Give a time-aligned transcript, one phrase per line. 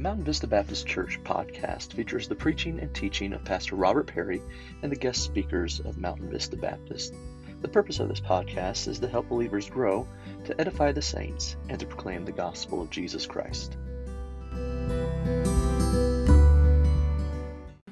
[0.00, 4.40] Mountain Vista Baptist Church podcast features the preaching and teaching of Pastor Robert Perry
[4.82, 7.12] and the guest speakers of Mountain Vista Baptist.
[7.60, 10.08] The purpose of this podcast is to help believers grow,
[10.46, 13.76] to edify the saints, and to proclaim the gospel of Jesus Christ.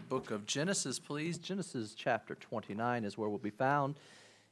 [0.08, 1.36] Book of Genesis, please.
[1.36, 3.96] Genesis chapter 29 is where we'll be found.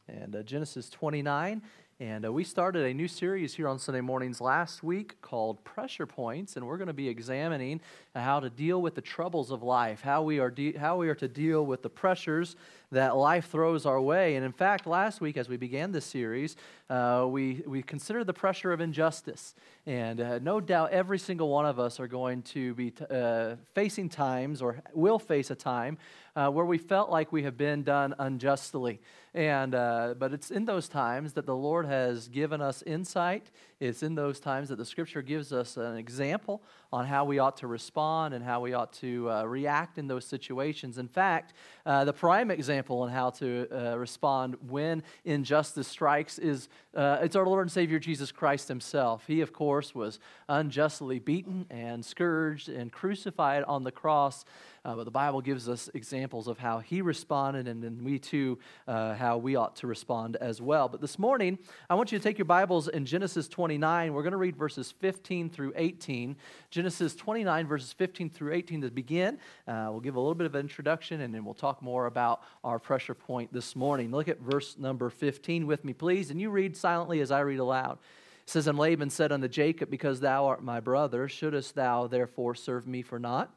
[0.09, 1.63] And uh, Genesis 29
[1.99, 6.05] and uh, we started a new series here on Sunday mornings last week called Pressure
[6.05, 7.81] Points, and we're going to be examining
[8.15, 11.15] how to deal with the troubles of life, how we are de- how we are
[11.15, 12.55] to deal with the pressures
[12.93, 14.37] that life throws our way.
[14.37, 16.57] And in fact, last week as we began this series,
[16.89, 19.55] uh, we we considered the pressure of injustice,
[19.87, 23.57] and uh, no doubt every single one of us are going to be t- uh,
[23.75, 25.99] facing times or will face a time
[26.37, 29.01] uh, where we felt like we have been done unjustly.
[29.35, 33.51] And, uh, but it's in those times that the Lord has given us insight.
[33.81, 37.59] It's in those times that the Scripture gives us an example on how we ought
[37.59, 40.97] to respond and how we ought to uh, react in those situations.
[40.97, 41.53] In fact,
[41.85, 47.47] the prime example on how to uh, respond when injustice strikes is uh, it's our
[47.47, 49.25] Lord and Savior Jesus Christ Himself.
[49.27, 54.45] He, of course, was unjustly beaten and scourged and crucified on the cross.
[54.87, 58.57] Uh, but the Bible gives us examples of how he responded, and then we too,
[58.87, 60.89] uh, how we ought to respond as well.
[60.89, 61.59] But this morning,
[61.91, 64.13] I want you to take your Bibles in Genesis 29.
[64.13, 66.37] We're going to read verses 15 through 18.
[66.71, 69.39] Genesis 29, verses 15 through 18 to begin.
[69.67, 72.43] Uh, we'll give a little bit of an introduction, and then we'll talk more about
[72.63, 74.13] our pressure point this morning.
[74.13, 77.59] Look at verse number 15 with me, please, and you read silently as I read
[77.59, 77.99] aloud.
[78.45, 82.55] It says, And Laban said unto Jacob, Because thou art my brother, shouldest thou therefore
[82.55, 83.51] serve me for naught?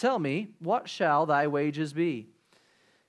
[0.00, 2.28] Tell me, what shall thy wages be?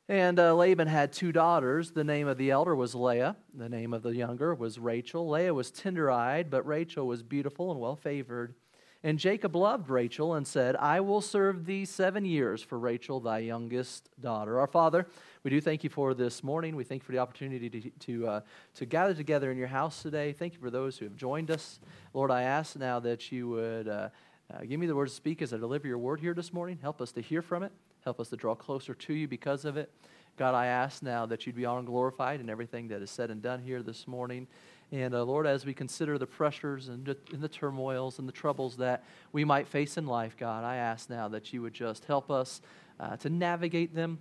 [0.09, 1.91] And uh, Laban had two daughters.
[1.91, 3.37] The name of the elder was Leah.
[3.53, 5.29] The name of the younger was Rachel.
[5.29, 8.55] Leah was tender eyed, but Rachel was beautiful and well favored.
[9.03, 13.39] And Jacob loved Rachel and said, I will serve thee seven years for Rachel, thy
[13.39, 14.59] youngest daughter.
[14.59, 15.07] Our Father,
[15.43, 16.75] we do thank you for this morning.
[16.75, 18.41] We thank you for the opportunity to, to, uh,
[18.75, 20.33] to gather together in your house today.
[20.33, 21.79] Thank you for those who have joined us.
[22.13, 23.87] Lord, I ask now that you would.
[23.87, 24.09] Uh,
[24.53, 26.79] uh, give me the words to speak as I deliver your word here this morning.
[26.81, 27.71] Help us to hear from it.
[28.03, 29.91] Help us to draw closer to you because of it.
[30.37, 33.29] God, I ask now that you'd be honored and glorified in everything that is said
[33.29, 34.47] and done here this morning.
[34.91, 38.33] And uh, Lord, as we consider the pressures and the, and the turmoils and the
[38.33, 42.05] troubles that we might face in life, God, I ask now that you would just
[42.05, 42.61] help us
[42.99, 44.19] uh, to navigate them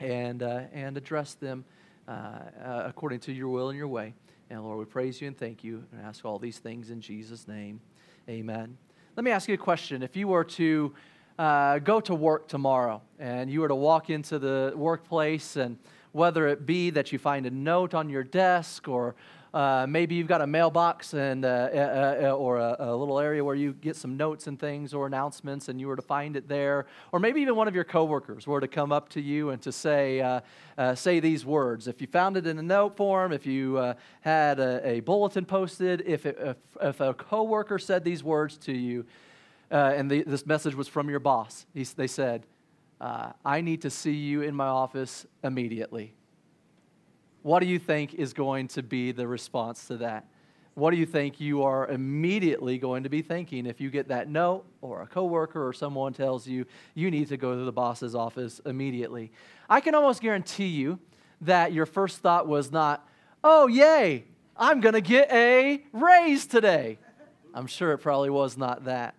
[0.00, 1.64] and, uh, and address them
[2.08, 4.14] uh, uh, according to your will and your way.
[4.50, 7.46] And Lord, we praise you and thank you and ask all these things in Jesus'
[7.46, 7.80] name.
[8.28, 8.76] Amen.
[9.14, 10.02] Let me ask you a question.
[10.02, 10.94] If you were to
[11.38, 15.76] uh, go to work tomorrow and you were to walk into the workplace, and
[16.12, 19.14] whether it be that you find a note on your desk or
[19.54, 23.44] uh, maybe you've got a mailbox and, uh, uh, uh, or a, a, little area
[23.44, 26.48] where you get some notes and things or announcements, and you were to find it
[26.48, 29.60] there, or maybe even one of your coworkers were to come up to you and
[29.60, 30.40] to say, uh,
[30.78, 31.86] uh, say these words.
[31.86, 36.02] If you found it in a note form, if you had a, a, bulletin posted,
[36.06, 39.04] if, it, if, if, a coworker said these words to you,
[39.70, 42.46] and the, this message was from your boss, he, they said,
[43.00, 46.14] "I need to see you in my office immediately."
[47.42, 50.26] What do you think is going to be the response to that?
[50.74, 54.28] What do you think you are immediately going to be thinking if you get that
[54.28, 56.64] note or a coworker or someone tells you
[56.94, 59.32] you need to go to the boss's office immediately?
[59.68, 60.98] I can almost guarantee you
[61.42, 63.06] that your first thought was not,
[63.44, 64.24] "Oh, yay,
[64.56, 66.98] I'm going to get a raise today."
[67.52, 69.14] I'm sure it probably was not that.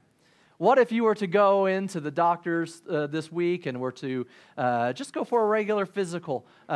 [0.64, 4.26] What if you were to go into the doctors uh, this week and were to
[4.58, 6.76] uh, just go for a regular physical, uh, uh,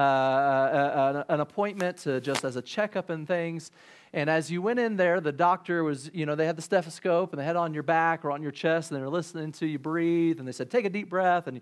[1.30, 3.72] uh an appointment to just as a checkup and things?
[4.12, 7.32] And as you went in there, the doctor was, you know, they had the stethoscope
[7.32, 9.66] and they had on your back or on your chest and they were listening to
[9.66, 11.48] you breathe and they said, take a deep breath.
[11.48, 11.62] And you,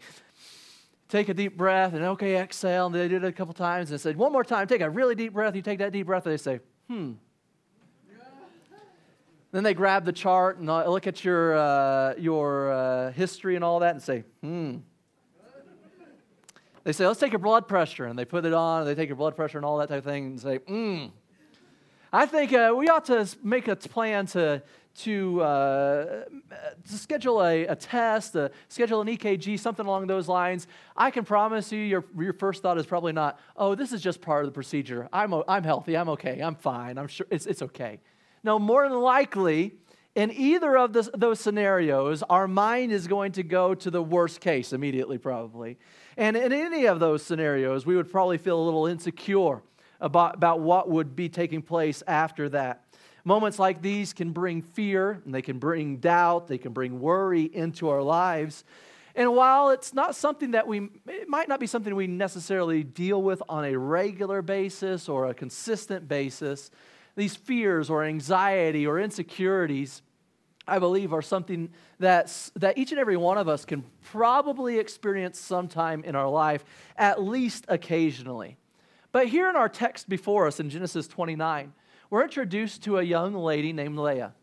[1.09, 2.87] take a deep breath and okay, exhale.
[2.87, 5.13] And they did it a couple times and said, one more time, take a really
[5.13, 5.55] deep breath.
[5.55, 7.11] You take that deep breath and they say, hmm,
[9.55, 13.79] then they grab the chart and look at your, uh, your uh, history and all
[13.79, 14.77] that and say, hmm.
[16.83, 18.05] They say, let's take your blood pressure.
[18.05, 19.99] And they put it on, and they take your blood pressure and all that type
[19.99, 21.05] of thing and say, hmm.
[22.13, 24.61] I think uh, we ought to make a plan to,
[24.99, 26.23] to, uh,
[26.87, 30.67] to schedule a, a test, uh, schedule an EKG, something along those lines.
[30.95, 34.21] I can promise you, your, your first thought is probably not, oh, this is just
[34.21, 35.09] part of the procedure.
[35.11, 35.97] I'm, I'm healthy.
[35.97, 36.39] I'm okay.
[36.39, 36.97] I'm fine.
[36.97, 37.99] I'm sure it's, it's okay.
[38.45, 39.73] No, more than likely,
[40.13, 44.39] in either of this, those scenarios, our mind is going to go to the worst
[44.39, 45.79] case immediately, probably.
[46.15, 49.63] And in any of those scenarios, we would probably feel a little insecure
[49.99, 52.83] about, about what would be taking place after that.
[53.23, 57.45] Moments like these can bring fear, and they can bring doubt, they can bring worry
[57.45, 58.63] into our lives.
[59.15, 63.23] And while it's not something that we, it might not be something we necessarily deal
[63.23, 66.69] with on a regular basis or a consistent basis,
[67.15, 70.01] these fears or anxiety or insecurities,
[70.67, 71.69] I believe, are something
[71.99, 76.65] that's, that each and every one of us can probably experience sometime in our life,
[76.97, 78.57] at least occasionally.
[79.11, 81.73] But here in our text before us in Genesis 29,
[82.09, 84.33] we're introduced to a young lady named Leah.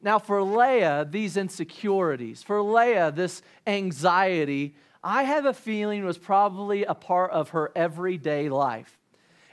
[0.00, 6.84] Now, for Leah, these insecurities, for Leah, this anxiety, I have a feeling was probably
[6.84, 8.98] a part of her everyday life.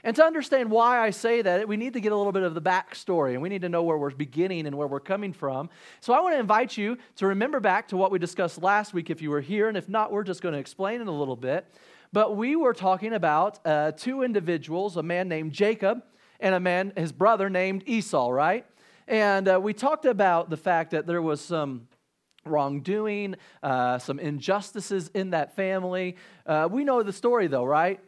[0.06, 2.54] And to understand why I say that, we need to get a little bit of
[2.54, 5.68] the backstory and we need to know where we're beginning and where we're coming from.
[5.98, 9.10] So I want to invite you to remember back to what we discussed last week
[9.10, 9.66] if you were here.
[9.66, 11.66] And if not, we're just going to explain it a little bit.
[12.12, 16.04] But we were talking about uh, two individuals, a man named Jacob
[16.38, 18.64] and a man, his brother named Esau, right?
[19.08, 21.88] And uh, we talked about the fact that there was some
[22.44, 26.14] wrongdoing, uh, some injustices in that family.
[26.46, 27.98] Uh, we know the story, though, right?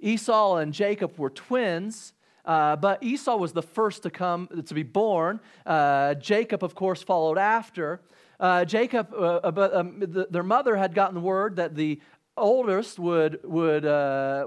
[0.00, 2.12] Esau and Jacob were twins.
[2.44, 5.40] Uh, but Esau was the first to come to be born.
[5.66, 8.00] Uh, Jacob, of course, followed after.
[8.40, 12.00] Uh, Jacob, but um, the, their mother had gotten word that the
[12.38, 13.84] oldest would would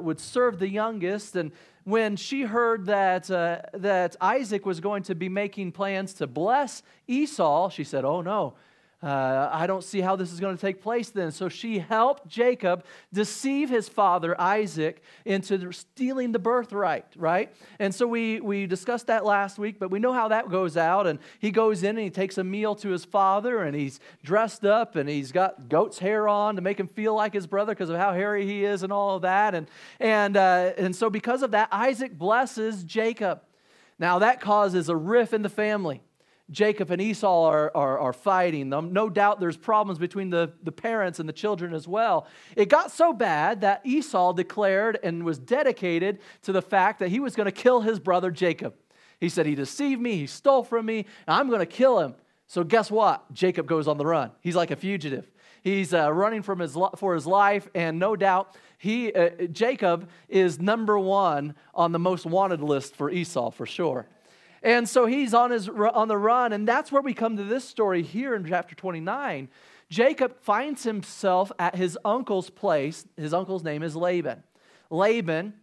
[0.03, 1.51] would serve the youngest, and
[1.83, 6.81] when she heard that, uh, that Isaac was going to be making plans to bless
[7.07, 8.53] Esau, she said, Oh no,
[9.03, 11.31] uh, I don't see how this is going to take place then.
[11.31, 17.53] So she helped Jacob deceive his father Isaac into stealing the birthright, right?
[17.79, 21.05] And so we, we discussed that last week, but we know how that goes out.
[21.05, 24.63] And he goes in and he takes a meal to his father, and he's dressed
[24.63, 27.89] up and he's got goat's hair on to make him feel like his brother because
[27.89, 29.53] of how hairy he is and all of that.
[29.53, 29.67] And,
[29.99, 33.41] and, uh, and so because of that, Isaac blesses Jacob.
[33.99, 36.01] Now that causes a rift in the family.
[36.53, 38.69] Jacob and Esau are, are, are fighting.
[38.69, 38.93] Them.
[38.93, 42.27] No doubt there's problems between the, the parents and the children as well.
[42.55, 47.19] It got so bad that Esau declared and was dedicated to the fact that he
[47.19, 48.75] was going to kill his brother Jacob.
[49.19, 52.15] He said, He deceived me, he stole from me, I'm going to kill him.
[52.45, 53.33] So, guess what?
[53.33, 54.31] Jacob goes on the run.
[54.41, 55.31] He's like a fugitive.
[55.63, 60.59] He's uh, running from his, for his life, and no doubt he, uh, Jacob is
[60.59, 64.05] number one on the most wanted list for Esau for sure.
[64.63, 67.67] And so he's on, his, on the run, and that's where we come to this
[67.67, 69.49] story here in chapter 29.
[69.89, 73.05] Jacob finds himself at his uncle's place.
[73.17, 74.41] His uncle's name is Laban.
[74.89, 75.53] Laban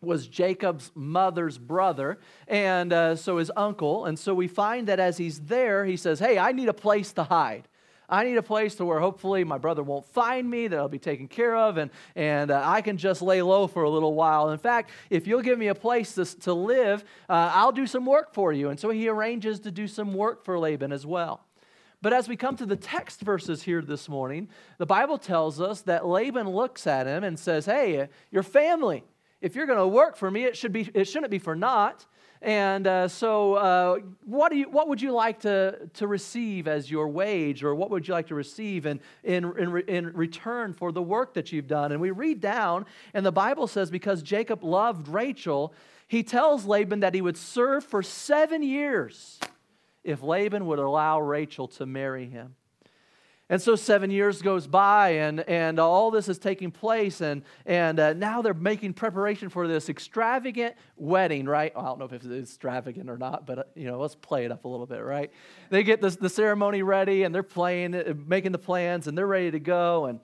[0.00, 4.04] was Jacob's mother's brother, and uh, so his uncle.
[4.04, 7.12] And so we find that as he's there, he says, Hey, I need a place
[7.14, 7.66] to hide.
[8.08, 10.98] I need a place to where hopefully my brother won't find me, that I'll be
[10.98, 14.50] taken care of, and, and uh, I can just lay low for a little while.
[14.50, 18.06] In fact, if you'll give me a place to, to live, uh, I'll do some
[18.06, 18.70] work for you.
[18.70, 21.40] And so he arranges to do some work for Laban as well.
[22.02, 24.48] But as we come to the text verses here this morning,
[24.78, 29.02] the Bible tells us that Laban looks at him and says, Hey, your family,
[29.40, 32.06] if you're going to work for me, it, should be, it shouldn't be for naught.
[32.42, 36.90] And uh, so, uh, what, do you, what would you like to, to receive as
[36.90, 40.92] your wage, or what would you like to receive in, in, in, in return for
[40.92, 41.92] the work that you've done?
[41.92, 45.72] And we read down, and the Bible says, because Jacob loved Rachel,
[46.08, 49.40] he tells Laban that he would serve for seven years
[50.04, 52.54] if Laban would allow Rachel to marry him.
[53.48, 58.00] And so seven years goes by, and, and all this is taking place, and, and
[58.00, 61.74] uh, now they're making preparation for this extravagant wedding, right?
[61.76, 64.46] Well, I don't know if it's extravagant or not, but uh, you know, let's play
[64.46, 65.30] it up a little bit, right?
[65.70, 69.28] They get this, the ceremony ready, and they're playing, uh, making the plans, and they're
[69.28, 70.18] ready to go, and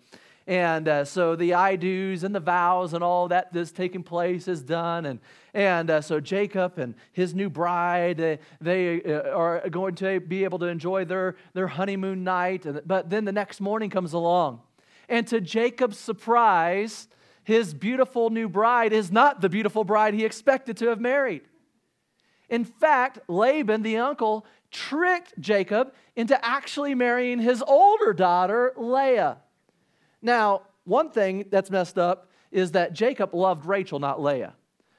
[0.46, 4.49] and uh, so the I do's and the vows and all that that's taking place
[4.49, 5.06] is done.
[5.06, 5.20] And,
[5.54, 10.58] and uh, so Jacob and his new bride, they uh, are going to be able
[10.61, 12.66] to enjoy their, their honeymoon night.
[12.87, 14.61] But then the next morning comes along.
[15.08, 17.08] And to Jacob's surprise,
[17.44, 21.42] his beautiful new bride is not the beautiful bride he expected to have married.
[22.49, 29.38] In fact, Laban, the uncle, tricked Jacob into actually marrying his older daughter, Leah.
[30.23, 34.55] Now, one thing that's messed up is that Jacob loved Rachel, not Leah.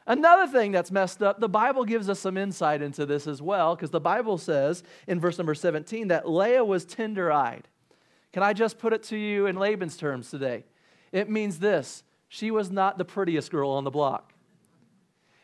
[0.06, 3.76] Another thing that's messed up, the Bible gives us some insight into this as well,
[3.76, 7.70] because the Bible says in verse number 17 that Leah was tender eyed.
[8.34, 10.66] Can I just put it to you in Laban's terms today?
[11.12, 14.33] It means this she was not the prettiest girl on the block.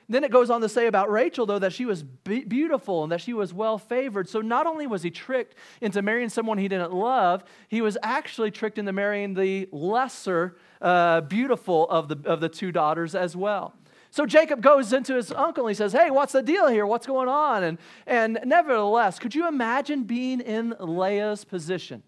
[0.09, 3.11] Then it goes on to say about Rachel, though, that she was be- beautiful and
[3.11, 4.27] that she was well favored.
[4.27, 8.49] So not only was he tricked into marrying someone he didn't love, he was actually
[8.49, 13.75] tricked into marrying the lesser uh, beautiful of the, of the two daughters as well.
[14.09, 16.87] So Jacob goes into his uncle and he says, Hey, what's the deal here?
[16.87, 17.63] What's going on?
[17.63, 22.01] And, and nevertheless, could you imagine being in Leah's position?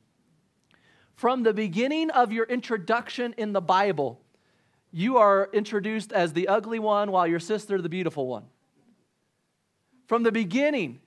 [1.14, 4.20] From the beginning of your introduction in the Bible,
[4.92, 8.46] you are introduced as the ugly one while your sister the beautiful one.
[10.08, 11.00] From the beginning,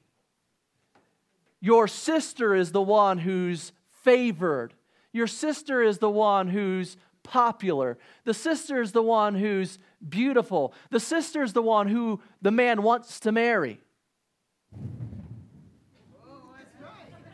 [1.60, 3.72] your sister is the one who's
[4.02, 4.74] favored.
[5.12, 7.98] Your sister is the one who's popular.
[8.24, 10.74] The sister is the one who's beautiful.
[10.90, 13.80] The sister is the one who the man wants to marry.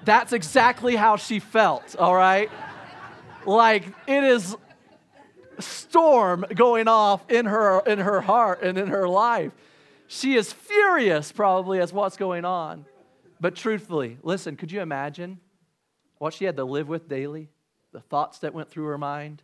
[0.05, 2.51] That's exactly how she felt, all right?
[3.47, 4.57] Like it is
[5.63, 9.53] storm going off in her in her heart and in her life.
[10.07, 12.85] She is furious probably as what's going on.
[13.41, 15.41] But truthfully, listen, could you imagine
[16.19, 17.49] what she had to live with daily?
[17.93, 19.43] The thoughts that went through her mind?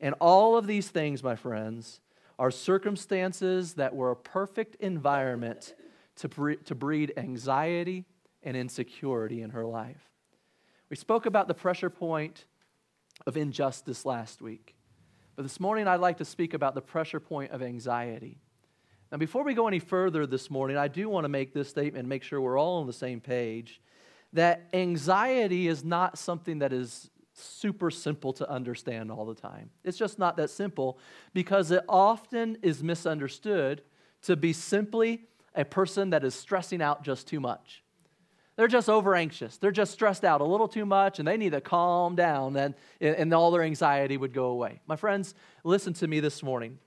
[0.00, 2.00] And all of these things, my friends,
[2.38, 5.74] are circumstances that were a perfect environment
[6.16, 8.04] to, bre- to breed anxiety
[8.42, 10.10] and insecurity in her life.
[10.90, 12.44] We spoke about the pressure point
[13.26, 14.74] of injustice last week.
[15.38, 18.40] But this morning, I'd like to speak about the pressure point of anxiety.
[19.12, 22.00] Now, before we go any further this morning, I do want to make this statement
[22.00, 23.80] and make sure we're all on the same page
[24.32, 29.70] that anxiety is not something that is super simple to understand all the time.
[29.84, 30.98] It's just not that simple
[31.34, 33.82] because it often is misunderstood
[34.22, 37.84] to be simply a person that is stressing out just too much.
[38.58, 39.56] They're just over anxious.
[39.56, 42.74] They're just stressed out a little too much and they need to calm down and,
[43.00, 44.80] and all their anxiety would go away.
[44.88, 46.80] My friends, listen to me this morning.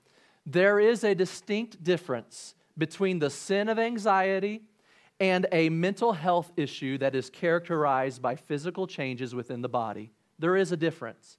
[0.44, 4.60] There is a distinct difference between the sin of anxiety
[5.18, 10.12] and a mental health issue that is characterized by physical changes within the body.
[10.38, 11.38] There is a difference.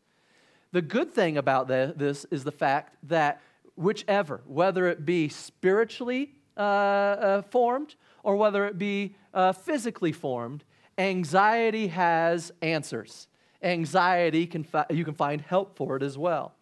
[0.72, 3.40] The good thing about this is the fact that
[3.76, 10.64] whichever, whether it be spiritually uh, uh, formed or whether it be uh, physically formed,
[10.98, 13.28] anxiety has answers.
[13.62, 16.54] Anxiety, can fi- you can find help for it as well.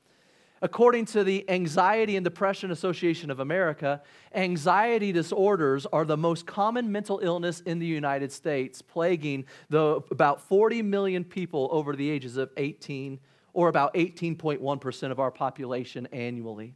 [0.64, 4.04] According to the Anxiety and Depression Association of America,
[4.36, 10.40] anxiety disorders are the most common mental illness in the United States, plaguing the, about
[10.40, 13.20] 40 million people over the ages of 18,
[13.54, 16.76] or about 18.1% of our population annually.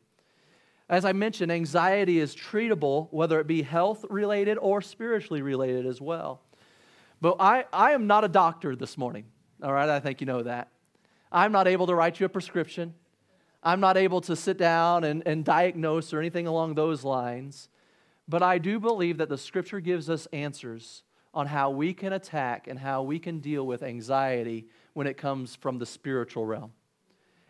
[0.88, 6.00] As I mentioned, anxiety is treatable, whether it be health related or spiritually related as
[6.00, 6.42] well.
[7.22, 9.26] But I, I am not a doctor this morning,
[9.64, 9.90] all right?
[9.90, 10.70] I think you know that.
[11.32, 12.94] I'm not able to write you a prescription.
[13.64, 17.68] I'm not able to sit down and, and diagnose or anything along those lines.
[18.28, 21.02] But I do believe that the scripture gives us answers
[21.34, 25.56] on how we can attack and how we can deal with anxiety when it comes
[25.56, 26.72] from the spiritual realm.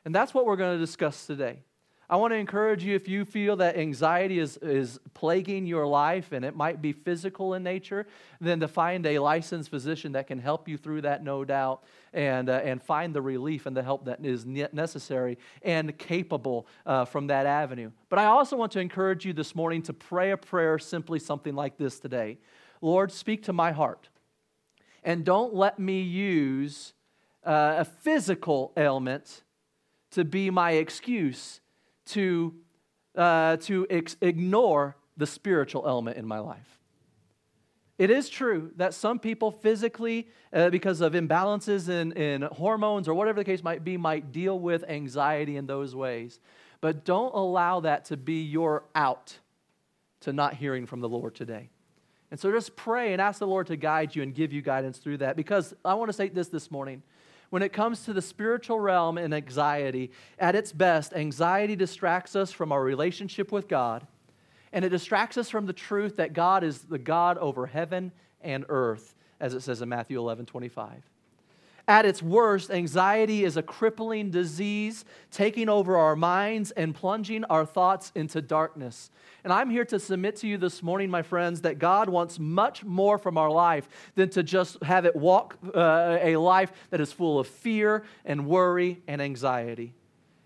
[0.06, 1.60] And that's what we're going to discuss today.
[2.08, 6.34] I want to encourage you if you feel that anxiety is, is plaguing your life
[6.34, 8.06] and it might be physical in nature,
[8.40, 11.84] then to find a licensed physician that can help you through that, no doubt,
[12.14, 17.06] and, uh, and find the relief and the help that is necessary and capable uh,
[17.06, 17.90] from that avenue.
[18.10, 21.56] But I also want to encourage you this morning to pray a prayer simply something
[21.56, 22.38] like this today
[22.82, 24.10] Lord, speak to my heart.
[25.04, 26.94] And don't let me use
[27.44, 29.44] uh, a physical ailment
[30.12, 31.62] to be my excuse
[32.08, 32.54] to,
[33.16, 36.80] uh, to ex- ignore the spiritual element in my life.
[37.98, 43.14] It is true that some people physically, uh, because of imbalances in, in hormones or
[43.14, 46.40] whatever the case might be, might deal with anxiety in those ways.
[46.82, 49.40] But don't allow that to be your out
[50.22, 51.70] to not hearing from the Lord today.
[52.32, 54.98] And so just pray and ask the Lord to guide you and give you guidance
[54.98, 55.38] through that.
[55.38, 57.02] Because I want to say this this morning
[57.50, 62.52] when it comes to the spiritual realm and anxiety, at its best, anxiety distracts us
[62.52, 64.06] from our relationship with God,
[64.74, 68.12] and it distracts us from the truth that God is the God over heaven
[68.42, 71.04] and earth, as it says in Matthew 11 25.
[71.88, 77.65] At its worst, anxiety is a crippling disease taking over our minds and plunging our
[77.65, 79.12] thoughts into darkness.
[79.44, 82.84] And I'm here to submit to you this morning, my friends, that God wants much
[82.84, 87.12] more from our life than to just have it walk uh, a life that is
[87.12, 89.94] full of fear and worry and anxiety.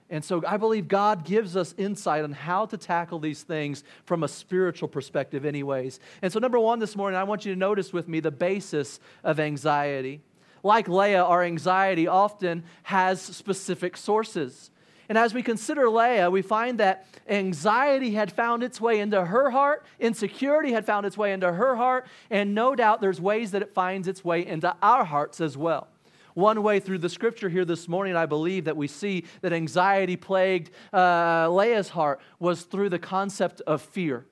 [0.10, 4.24] And so I believe God gives us insight on how to tackle these things from
[4.24, 6.00] a spiritual perspective, anyways.
[6.22, 9.00] And so, number one this morning, I want you to notice with me the basis
[9.24, 10.22] of anxiety.
[10.64, 14.72] Like Leah, our anxiety often has specific sources.
[15.08, 19.50] And as we consider Leah, we find that anxiety had found its way into her
[19.50, 23.64] heart, insecurity had found its way into her heart, and no doubt there's ways that
[23.64, 25.88] it finds its way into our hearts as well.
[26.36, 30.16] one way through the scripture here this morning, I believe that we see that anxiety
[30.16, 34.26] plagued uh, Leah's heart was through the concept of fear.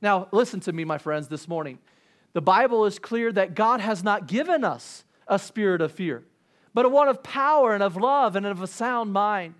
[0.00, 1.78] Now, listen to me, my friends, this morning.
[2.32, 6.24] The Bible is clear that God has not given us a spirit of fear,
[6.74, 9.54] but a one of power and of love and of a sound mind.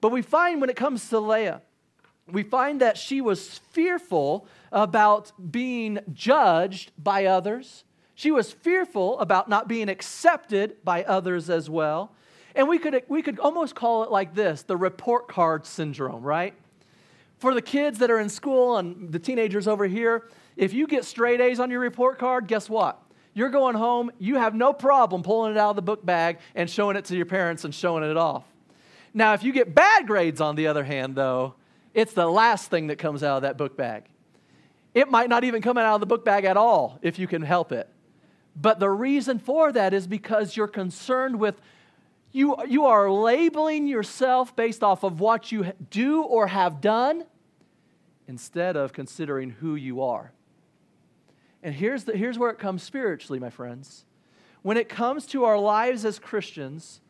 [0.00, 1.62] But we find when it comes to Leah,
[2.26, 7.84] we find that she was fearful about being judged by others.
[8.14, 12.12] She was fearful about not being accepted by others as well.
[12.54, 16.54] And we could, we could almost call it like this the report card syndrome, right?
[17.38, 21.04] For the kids that are in school and the teenagers over here, if you get
[21.04, 23.00] straight A's on your report card, guess what?
[23.32, 26.68] You're going home, you have no problem pulling it out of the book bag and
[26.68, 28.44] showing it to your parents and showing it off.
[29.14, 31.54] Now, if you get bad grades, on the other hand, though,
[31.94, 34.04] it's the last thing that comes out of that book bag.
[34.94, 37.42] It might not even come out of the book bag at all if you can
[37.42, 37.88] help it.
[38.56, 41.60] But the reason for that is because you're concerned with
[42.32, 47.24] you, you are labeling yourself based off of what you do or have done
[48.28, 50.32] instead of considering who you are.
[51.62, 54.04] And here's, the, here's where it comes spiritually, my friends.
[54.62, 57.00] When it comes to our lives as Christians,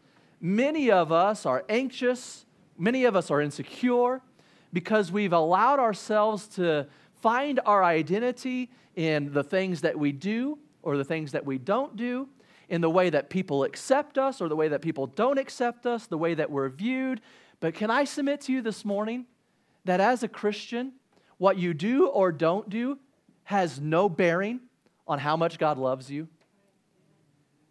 [0.41, 2.45] many of us are anxious,
[2.79, 4.21] many of us are insecure
[4.73, 6.87] because we've allowed ourselves to
[7.21, 11.97] find our identity in the things that we do or the things that we don't
[11.97, 12.29] do,
[12.71, 16.07] in the way that people accept us or the way that people don't accept us,
[16.07, 17.21] the way that we're viewed.
[17.59, 19.27] But can I submit to you this morning
[19.85, 20.93] that as a Christian,
[21.37, 22.99] what you do or don't do
[23.51, 24.61] has no bearing
[25.09, 26.29] on how much God loves you?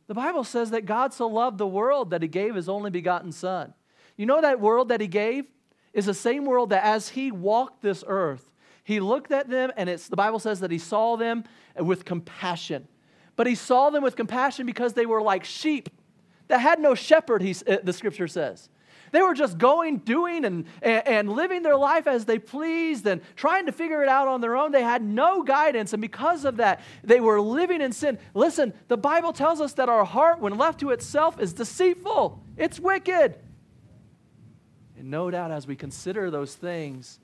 [0.08, 3.32] The Bible says that God so loved the world that he gave his only begotten
[3.32, 3.74] Son.
[4.18, 5.46] You know that world that he gave
[5.94, 8.52] is the same world that as he walked this earth,
[8.84, 11.46] he looked at them and it's, the Bible says that he saw them
[11.78, 12.86] with compassion.
[13.38, 15.88] But he saw them with compassion because they were like sheep
[16.50, 18.68] that had no shepherd, he, uh, the scripture says.
[19.12, 23.66] They were just going, doing, and, and living their life as they pleased and trying
[23.66, 24.72] to figure it out on their own.
[24.72, 28.20] They had no guidance, and because of that, they were living in sin.
[28.34, 32.80] Listen, the Bible tells us that our heart, when left to itself, is deceitful, it's
[32.80, 33.36] wicked.
[34.98, 37.20] And no doubt, as we consider those things,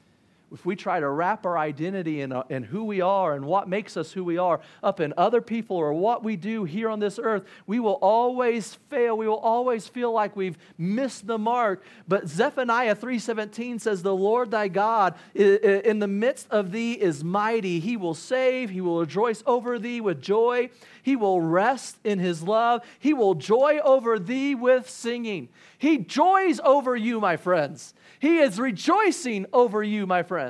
[0.55, 3.67] if we try to wrap our identity in, uh, in who we are and what
[3.67, 7.01] makes us who we are up in other people or what we do here on
[7.01, 9.17] this earth, we will always fail.
[9.17, 11.83] We will always feel like we've missed the mark.
[12.07, 17.81] But Zephaniah 3:17 says, "The Lord thy God in the midst of thee is mighty.
[17.81, 18.69] He will save.
[18.69, 20.69] He will rejoice over thee with joy.
[21.03, 22.81] He will rest in his love.
[22.97, 27.93] He will joy over thee with singing." He joys over you, my friends.
[28.19, 30.44] He is rejoicing over you, my friends.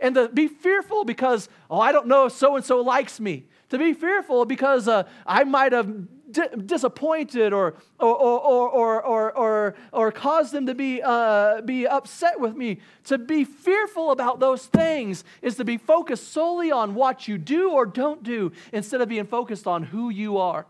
[0.00, 3.46] And to be fearful because, oh, I don't know if so and so likes me.
[3.70, 9.32] To be fearful because uh, I might have d- disappointed or, or, or, or, or,
[9.32, 12.80] or, or caused them to be, uh, be upset with me.
[13.04, 17.70] To be fearful about those things is to be focused solely on what you do
[17.70, 20.66] or don't do instead of being focused on who you are.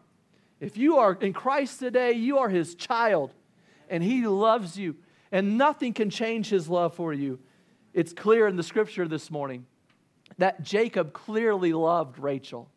[0.61, 3.33] If you are in Christ today, you are his child
[3.89, 4.97] and he loves you
[5.33, 7.39] and nothing can change his love for you.
[7.92, 9.66] It's clear in the scripture this morning
[10.38, 12.70] that Jacob clearly loved Rachel.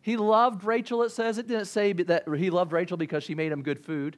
[0.00, 1.38] He loved Rachel, it says.
[1.38, 4.16] It didn't say that he loved Rachel because she made him good food.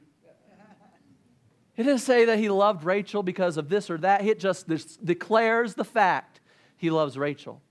[1.75, 4.25] It didn't say that he loved Rachel because of this or that.
[4.25, 4.67] It just
[5.05, 6.39] declares the fact
[6.75, 7.61] he loves Rachel.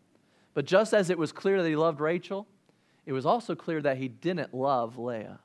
[0.55, 2.47] But just as it was clear that he loved Rachel,
[3.05, 5.41] it was also clear that he didn't love Leah.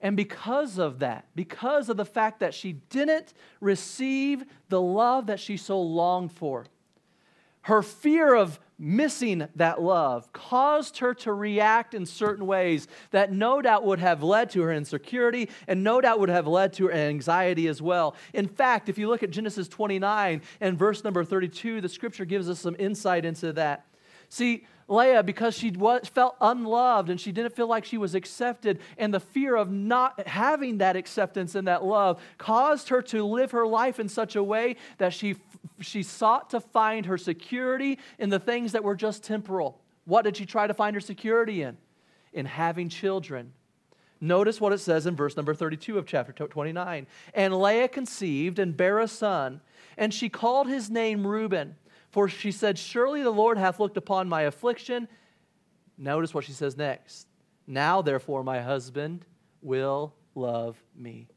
[0.00, 5.40] And because of that, because of the fact that she didn't receive the love that
[5.40, 6.66] she so longed for,
[7.62, 13.60] her fear of missing that love caused her to react in certain ways that no
[13.60, 16.92] doubt would have led to her insecurity and no doubt would have led to her
[16.92, 18.16] anxiety as well.
[18.32, 22.48] In fact, if you look at Genesis 29 and verse number 32, the scripture gives
[22.48, 23.84] us some insight into that.
[24.30, 28.80] See, Leah, because she was, felt unloved and she didn't feel like she was accepted,
[28.98, 33.52] and the fear of not having that acceptance and that love caused her to live
[33.52, 35.36] her life in such a way that she,
[35.80, 39.80] she sought to find her security in the things that were just temporal.
[40.04, 41.76] What did she try to find her security in?
[42.32, 43.52] In having children.
[44.20, 47.06] Notice what it says in verse number 32 of chapter 29.
[47.32, 49.60] And Leah conceived and bare a son,
[49.96, 51.76] and she called his name Reuben.
[52.10, 55.08] For she said, Surely the Lord hath looked upon my affliction.
[55.96, 57.26] Notice what she says next.
[57.66, 59.24] Now, therefore, my husband
[59.62, 61.28] will love me.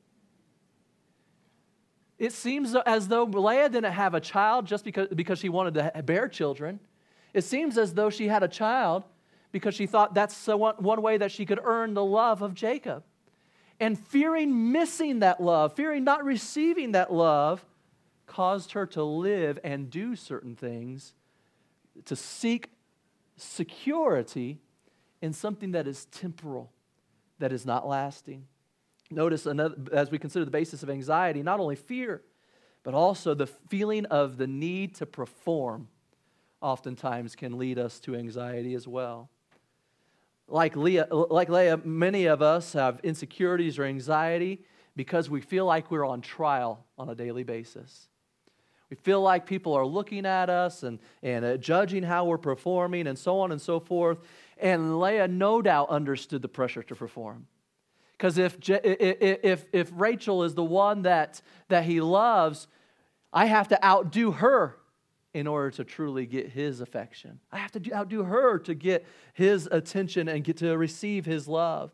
[2.18, 6.04] It seems as though Leah didn't have a child just because, because she wanted to
[6.04, 6.80] bear children.
[7.34, 9.04] It seems as though she had a child
[9.52, 12.54] because she thought that's so one, one way that she could earn the love of
[12.54, 13.04] Jacob.
[13.80, 17.66] And fearing missing that love, fearing not receiving that love,
[18.34, 21.14] caused her to live and do certain things
[22.06, 22.72] to seek
[23.38, 24.60] security
[25.22, 26.72] in something that is temporal,
[27.38, 28.46] that is not lasting.
[29.12, 32.24] Notice another, as we consider the basis of anxiety, not only fear,
[32.82, 35.88] but also the feeling of the need to perform
[36.60, 39.30] oftentimes can lead us to anxiety as well.
[40.48, 44.64] Like Leah, like Leah, many of us have insecurities or anxiety
[44.96, 48.10] because we feel like we're on trial on a daily basis.
[48.94, 53.08] We feel like people are looking at us and, and uh, judging how we're performing
[53.08, 54.20] and so on and so forth.
[54.60, 57.48] And Leah no doubt understood the pressure to perform.
[58.12, 62.68] Because if, if, if Rachel is the one that, that he loves,
[63.34, 64.78] I have to outdo her
[65.34, 67.40] in order to truly get his affection.
[67.52, 71.48] I have to do, outdo her to get his attention and get to receive his
[71.48, 71.90] love.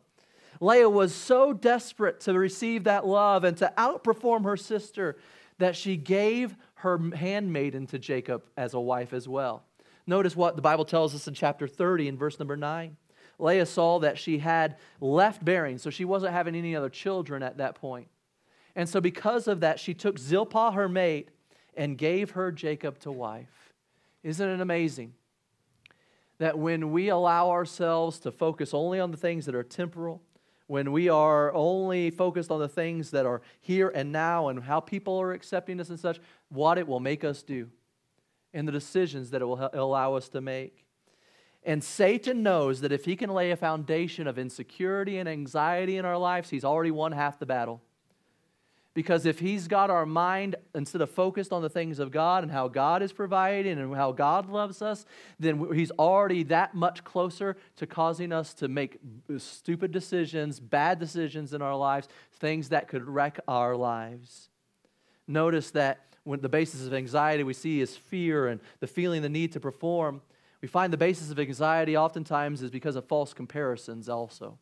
[0.60, 5.16] Leah was so desperate to receive that love and to outperform her sister
[5.60, 9.64] that she gave her handmaiden to Jacob as a wife as well.
[10.06, 12.96] Notice what the Bible tells us in chapter 30 in verse number 9.
[13.38, 17.58] Leah saw that she had left bearing, so she wasn't having any other children at
[17.58, 18.08] that point.
[18.76, 21.30] And so, because of that, she took Zilpah, her mate,
[21.74, 23.72] and gave her Jacob to wife.
[24.22, 25.14] Isn't it amazing
[26.38, 30.22] that when we allow ourselves to focus only on the things that are temporal,
[30.70, 34.78] when we are only focused on the things that are here and now and how
[34.78, 37.68] people are accepting us and such, what it will make us do
[38.54, 40.86] and the decisions that it will allow us to make.
[41.64, 46.04] And Satan knows that if he can lay a foundation of insecurity and anxiety in
[46.04, 47.82] our lives, he's already won half the battle.
[49.00, 52.52] Because if he's got our mind instead of focused on the things of God and
[52.52, 55.06] how God is providing and how God loves us,
[55.38, 58.98] then he's already that much closer to causing us to make
[59.38, 62.08] stupid decisions, bad decisions in our lives,
[62.40, 64.50] things that could wreck our lives.
[65.26, 69.30] Notice that when the basis of anxiety we see is fear and the feeling the
[69.30, 70.20] need to perform,
[70.60, 74.58] we find the basis of anxiety oftentimes is because of false comparisons also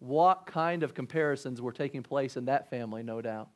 [0.00, 3.48] what kind of comparisons were taking place in that family, no doubt.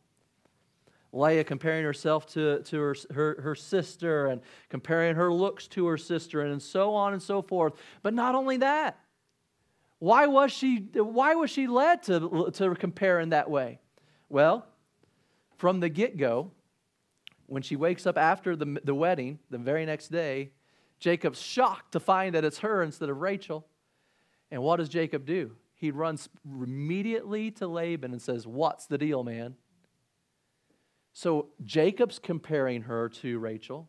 [1.12, 5.96] Leah comparing herself to, to her, her, her sister and comparing her looks to her
[5.96, 7.74] sister and so on and so forth.
[8.02, 8.98] But not only that,
[10.00, 13.78] why was she, why was she led to, to compare in that way?
[14.28, 14.66] Well,
[15.56, 16.50] from the get go,
[17.46, 20.50] when she wakes up after the, the wedding, the very next day,
[20.98, 23.66] Jacob's shocked to find that it's her instead of Rachel.
[24.50, 25.52] And what does Jacob do?
[25.74, 29.56] He runs immediately to Laban and says, What's the deal, man?
[31.12, 33.88] So Jacob's comparing her to Rachel.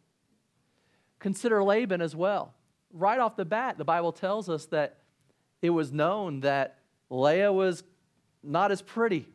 [1.20, 2.54] Consider Laban as well.
[2.94, 5.00] Right off the bat, the Bible tells us that
[5.62, 7.84] it was known that Leah was
[8.44, 9.28] not as pretty,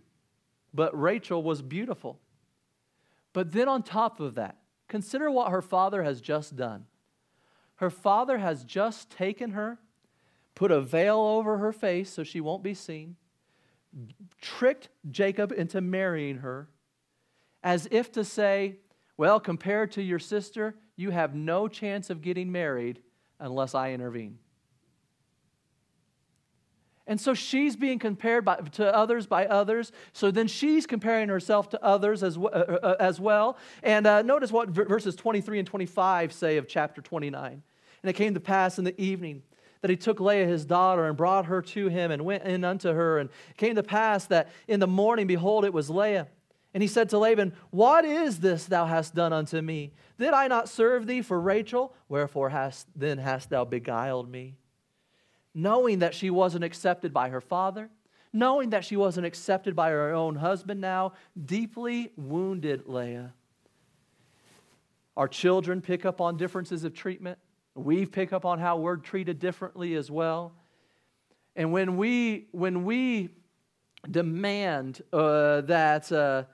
[0.73, 2.21] but Rachel was beautiful.
[3.33, 4.59] But then on top of that,
[4.89, 6.87] consider what her father has just done.
[7.77, 9.79] Her father has just taken her
[10.55, 13.17] put a veil over her face so she won't be seen,
[14.41, 16.69] tricked Jacob into marrying her,
[17.63, 18.77] as if to say,
[19.17, 23.03] Well, compared to your sister, you have no chance of getting married
[23.39, 24.39] unless I intervene.
[27.07, 29.91] And so she's being compared by, to others by others.
[30.13, 33.59] So then she's comparing herself to others as, uh, uh, as well.
[33.83, 37.63] And uh, notice what verses 23 and 25 say of chapter 29.
[38.03, 39.43] And it came to pass in the evening
[39.81, 42.93] that he took Leah his daughter and brought her to him and went in unto
[42.93, 43.19] her.
[43.19, 46.29] And it came to pass that in the morning, behold, it was Leah.
[46.73, 49.93] And he said to Laban, What is this thou hast done unto me?
[50.19, 51.95] Did I not serve thee for Rachel?
[52.09, 54.57] Wherefore hast, then hast thou beguiled me?
[55.53, 57.90] Knowing that she wasn't accepted by her father,
[58.33, 61.12] knowing that she wasn't accepted by her own husband now,
[61.45, 63.33] deeply wounded Leah.
[65.16, 67.38] Our children pick up on differences of treatment.
[67.75, 70.53] We pick up on how we're treated differently as well.
[71.57, 73.31] And when we, when we
[74.11, 76.45] demand uh, that, uh,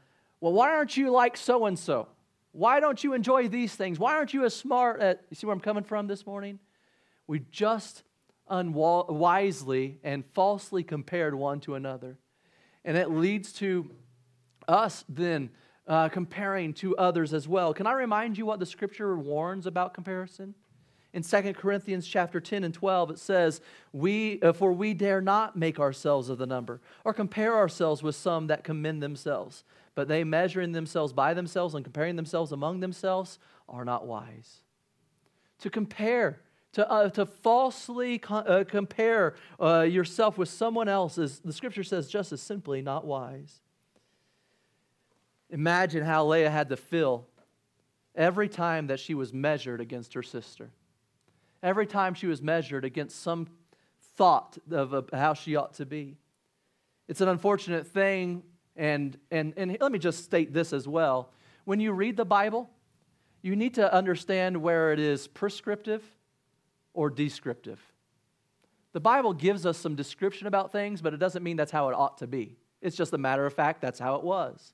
[0.41, 2.09] well, why aren't you like so and so?
[2.53, 3.99] Why don't you enjoy these things?
[3.99, 6.59] Why aren't you as smart at, you see where I'm coming from this morning?
[7.27, 8.03] We just
[8.49, 12.19] unwisely and falsely compared one to another.
[12.85, 13.91] And it leads to
[14.69, 15.51] us then
[15.87, 17.75] uh, comparing to others as well.
[17.75, 20.55] Can I remind you what the scripture warns about comparison?
[21.17, 23.63] In 2 Corinthians chapter 10 and 12, it says,
[23.95, 28.15] we, uh, For we dare not make ourselves of the number, or compare ourselves with
[28.15, 29.65] some that commend themselves.
[29.95, 34.61] But they, measuring themselves by themselves and comparing themselves among themselves, are not wise.
[35.61, 36.43] To compare,
[36.75, 42.09] to, uh, to falsely uh, compare uh, yourself with someone else is, the scripture says,
[42.09, 43.63] just as simply not wise.
[45.49, 47.27] Imagine how Leah had to feel
[48.15, 50.69] every time that she was measured against her sister.
[51.63, 53.49] Every time she was measured against some
[54.17, 56.17] thought of how she ought to be.
[57.09, 58.43] It's an unfortunate thing,
[58.75, 61.31] and, and, and let me just state this as well.
[61.65, 62.71] When you read the Bible,
[63.43, 66.03] you need to understand where it is prescriptive
[66.95, 67.81] or descriptive.
[68.93, 71.95] The Bible gives us some description about things, but it doesn't mean that's how it
[71.95, 72.57] ought to be.
[72.81, 74.73] It's just a matter of fact, that's how it was.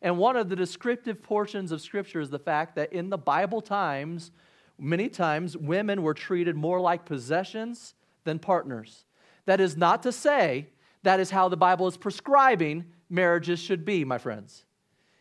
[0.00, 3.60] And one of the descriptive portions of Scripture is the fact that in the Bible
[3.60, 4.30] times,
[4.78, 9.04] many times women were treated more like possessions than partners.
[9.46, 10.68] That is not to say
[11.02, 14.64] that is how the Bible is prescribing marriages should be, my friends.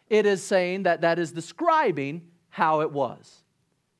[0.09, 3.43] It is saying that that is describing how it was.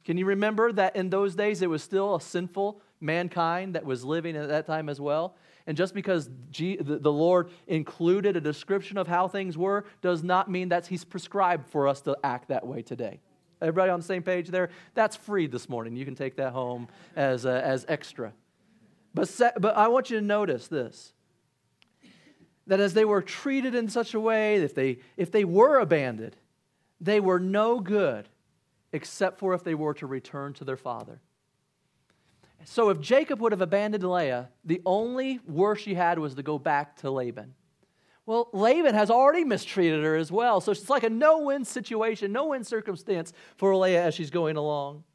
[0.06, 4.06] Can you remember that in those days it was still a sinful mankind that was
[4.06, 5.36] living at that time as well?
[5.68, 10.70] And just because the Lord included a description of how things were does not mean
[10.70, 13.20] that He's prescribed for us to act that way today.
[13.62, 14.70] Everybody on the same page there?
[14.94, 15.96] That's free this morning.
[15.96, 18.34] You can take that home as, uh, as extra.
[19.14, 21.14] But, se- but I want you to notice this
[22.68, 26.36] that as they were treated in such a way, if they, if they were abandoned,
[27.00, 28.28] they were no good
[28.92, 31.22] except for if they were to return to their father.
[32.66, 36.60] So if Jacob would have abandoned Leah, the only worse she had was to go
[36.60, 37.54] back to Laban.
[38.28, 40.60] Well, Laban has already mistreated her as well.
[40.60, 44.58] So it's like a no win situation, no win circumstance for Leah as she's going
[44.58, 45.06] along.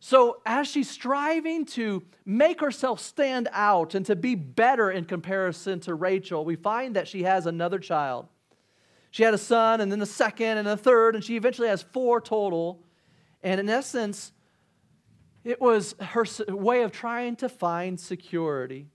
[0.00, 5.80] So, as she's striving to make herself stand out and to be better in comparison
[5.80, 8.26] to Rachel, we find that she has another child.
[9.12, 11.82] She had a son, and then a second, and a third, and she eventually has
[11.82, 12.82] four total.
[13.42, 14.32] And in essence,
[15.42, 18.88] it was her way of trying to find security.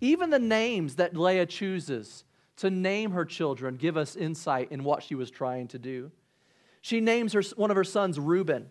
[0.00, 2.22] Even the names that Leah chooses
[2.58, 6.10] to name her children give us insight in what she was trying to do.
[6.80, 8.68] She names her, one of her sons Reuben,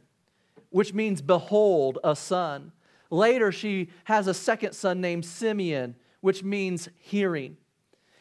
[0.69, 2.71] which means behold, a son.
[3.09, 7.57] Later, she has a second son named Simeon, which means hearing.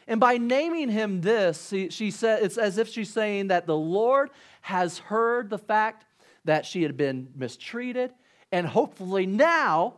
[0.07, 3.75] And by naming him this, she, she said, it's as if she's saying that the
[3.75, 4.29] Lord
[4.61, 6.05] has heard the fact
[6.45, 8.13] that she had been mistreated
[8.51, 9.95] and hopefully now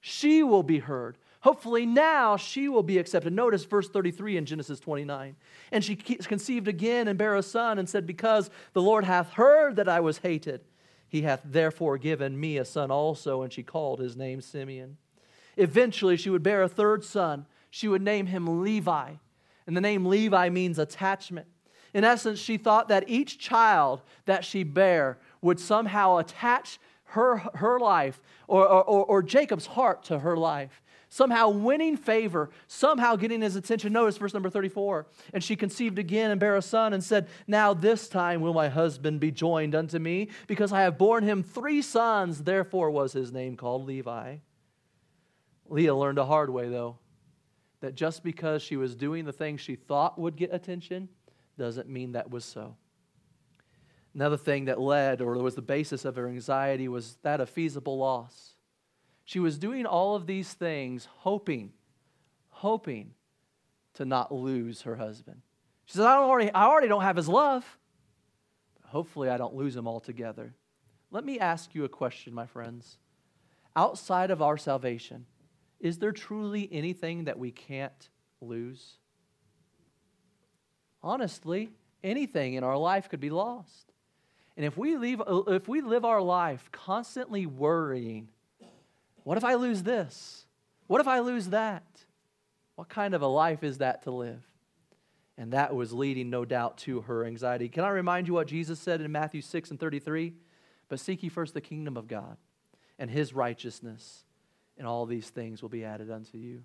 [0.00, 1.18] she will be heard.
[1.40, 3.32] Hopefully now she will be accepted.
[3.32, 5.36] Notice verse 33 in Genesis 29.
[5.72, 9.76] And she conceived again and bare a son and said, Because the Lord hath heard
[9.76, 10.60] that I was hated,
[11.08, 13.40] he hath therefore given me a son also.
[13.40, 14.98] And she called his name Simeon.
[15.56, 17.46] Eventually she would bear a third son.
[17.70, 19.12] She would name him Levi.
[19.66, 21.46] And the name Levi means attachment.
[21.94, 27.80] In essence, she thought that each child that she bare would somehow attach her, her
[27.80, 33.56] life or, or, or Jacob's heart to her life somehow winning favor, somehow getting his
[33.56, 33.92] attention.
[33.92, 35.06] Notice verse number 34.
[35.34, 38.68] And she conceived again and bare a son and said, Now this time will my
[38.68, 42.44] husband be joined unto me, because I have borne him three sons.
[42.44, 44.36] Therefore was his name called Levi.
[45.68, 46.98] Leah learned a hard way, though,
[47.80, 51.08] that just because she was doing the things she thought would get attention
[51.58, 52.76] doesn't mean that was so.
[54.14, 57.98] Another thing that led or was the basis of her anxiety was that of feasible
[57.98, 58.49] loss.
[59.30, 61.70] She was doing all of these things hoping,
[62.48, 63.12] hoping
[63.94, 65.42] to not lose her husband.
[65.84, 67.64] She says, I, don't already, I already don't have his love.
[68.86, 70.52] Hopefully, I don't lose him altogether.
[71.12, 72.98] Let me ask you a question, my friends.
[73.76, 75.26] Outside of our salvation,
[75.78, 78.08] is there truly anything that we can't
[78.40, 78.94] lose?
[81.04, 81.70] Honestly,
[82.02, 83.92] anything in our life could be lost.
[84.56, 88.30] And if we, leave, if we live our life constantly worrying,
[89.24, 90.46] what if I lose this?
[90.86, 91.84] What if I lose that?
[92.74, 94.46] What kind of a life is that to live?
[95.36, 97.68] And that was leading, no doubt, to her anxiety.
[97.68, 100.34] Can I remind you what Jesus said in Matthew 6 and 33?
[100.88, 102.36] But seek ye first the kingdom of God
[102.98, 104.24] and his righteousness,
[104.76, 106.62] and all these things will be added unto you.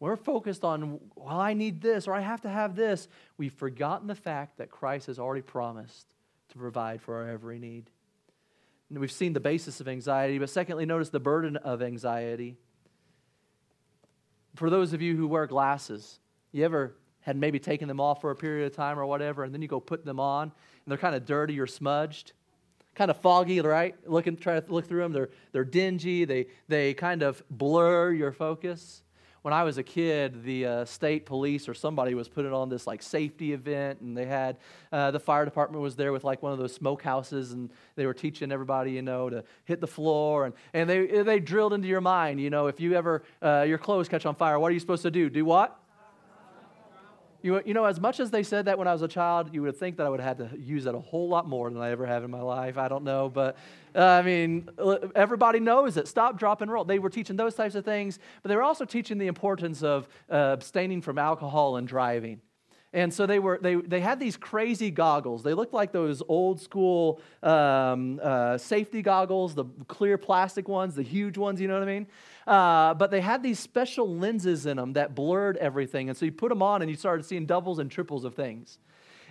[0.00, 3.08] We're focused on, well, I need this or I have to have this.
[3.38, 6.14] We've forgotten the fact that Christ has already promised
[6.48, 7.90] to provide for our every need.
[8.90, 12.56] We've seen the basis of anxiety, but secondly, notice the burden of anxiety.
[14.54, 16.20] For those of you who wear glasses,
[16.52, 19.52] you ever had maybe taken them off for a period of time or whatever, and
[19.52, 20.52] then you go put them on, and
[20.86, 22.32] they're kind of dirty or smudged?
[22.94, 23.94] kind of foggy, right?
[24.06, 25.12] Looking, try to look through them.
[25.12, 26.24] They're, they're dingy.
[26.24, 29.02] They, they kind of blur your focus.
[29.44, 32.86] When I was a kid, the uh, state police or somebody was putting on this
[32.86, 34.56] like safety event, and they had
[34.90, 38.14] uh, the fire department was there with like one of those smokehouses, and they were
[38.14, 42.00] teaching everybody, you know, to hit the floor, and, and they they drilled into your
[42.00, 44.80] mind, you know, if you ever uh, your clothes catch on fire, what are you
[44.80, 45.28] supposed to do?
[45.28, 45.78] Do what?
[47.44, 49.60] You, you know, as much as they said that when I was a child, you
[49.60, 51.78] would think that I would have had to use that a whole lot more than
[51.78, 52.78] I ever have in my life.
[52.78, 53.28] I don't know.
[53.28, 53.58] But
[53.94, 54.70] uh, I mean,
[55.14, 56.08] everybody knows it.
[56.08, 56.84] Stop, drop, and roll.
[56.84, 60.08] They were teaching those types of things, but they were also teaching the importance of
[60.32, 62.40] uh, abstaining from alcohol and driving.
[62.94, 65.42] And so they, were, they, they had these crazy goggles.
[65.42, 71.02] They looked like those old school um, uh, safety goggles, the clear plastic ones, the
[71.02, 72.06] huge ones, you know what I mean?
[72.46, 76.08] Uh, but they had these special lenses in them that blurred everything.
[76.08, 78.78] And so you put them on and you started seeing doubles and triples of things.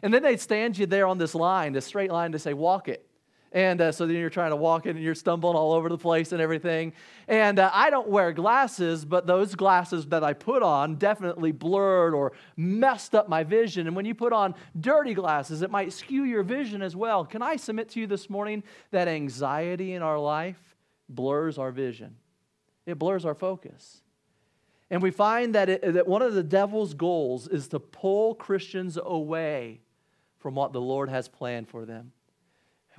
[0.02, 2.90] And then they'd stand you there on this line, this straight line, to say, walk
[2.90, 3.08] it.
[3.54, 5.98] And uh, so then you're trying to walk in and you're stumbling all over the
[5.98, 6.92] place and everything.
[7.28, 12.16] And uh, I don't wear glasses, but those glasses that I put on definitely blurred
[12.16, 13.86] or messed up my vision.
[13.86, 17.26] And when you put on dirty glasses, it might skew your vision as well.
[17.26, 20.76] Can I submit to you this morning that anxiety in our life
[21.08, 22.16] blurs our vision?
[22.88, 24.02] It blurs our focus.
[24.90, 28.98] And we find that, it, that one of the devil's goals is to pull Christians
[29.02, 29.80] away
[30.40, 32.14] from what the Lord has planned for them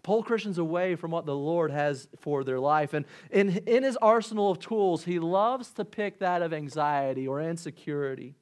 [0.04, 2.94] pull Christians away from what the Lord has for their life.
[2.94, 7.40] And in, in his arsenal of tools, he loves to pick that of anxiety or
[7.40, 8.36] insecurity.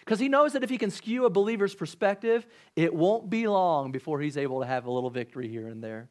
[0.00, 3.90] Because he knows that if he can skew a believer's perspective, it won't be long
[3.90, 6.10] before he's able to have a little victory here and there.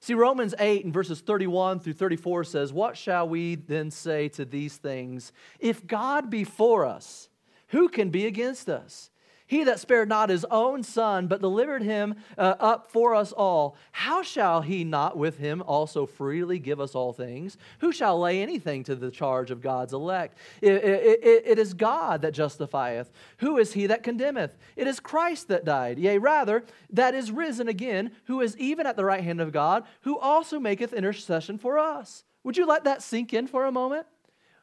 [0.00, 4.44] See, Romans 8 and verses 31 through 34 says, What shall we then say to
[4.44, 5.32] these things?
[5.58, 7.28] If God be for us,
[7.68, 9.10] who can be against us?
[9.46, 13.76] He that spared not his own son, but delivered him uh, up for us all,
[13.92, 17.56] how shall he not with him also freely give us all things?
[17.78, 20.36] Who shall lay anything to the charge of God's elect?
[20.60, 23.12] it, it, it, it is God that justifieth.
[23.38, 24.56] Who is he that condemneth?
[24.74, 28.96] It is Christ that died, yea, rather, that is risen again, who is even at
[28.96, 32.24] the right hand of God, who also maketh intercession for us.
[32.42, 34.06] Would you let that sink in for a moment?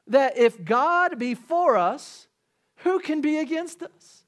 [0.07, 2.27] That if God be for us,
[2.77, 4.22] who can be against us?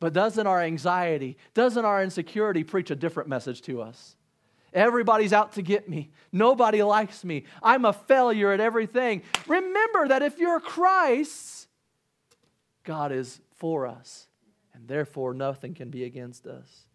[0.00, 4.16] But doesn't our anxiety, doesn't our insecurity preach a different message to us?
[4.72, 6.10] Everybody's out to get me.
[6.32, 7.44] Nobody likes me.
[7.62, 9.22] I'm a failure at everything.
[9.46, 11.68] Remember that if you're Christ,
[12.82, 14.26] God is for us,
[14.74, 16.86] and therefore nothing can be against us.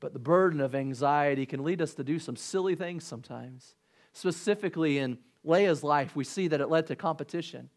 [0.00, 3.76] But the burden of anxiety can lead us to do some silly things sometimes.
[4.12, 7.70] Specifically in Leah's life, we see that it led to competition.